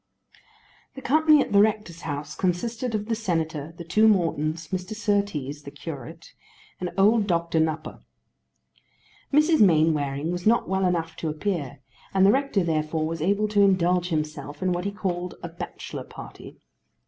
[0.95, 4.95] The company at the rector's house consisted of the Senator, the two Mortons, Mr.
[4.95, 6.33] Surtees the curate,
[6.79, 7.99] and old Doctor Nupper.
[9.31, 9.61] Mrs.
[9.61, 11.81] Mainwaring was not well enough to appear,
[12.15, 16.03] and the rector therefore was able to indulge himself in what he called a bachelor
[16.03, 16.57] party.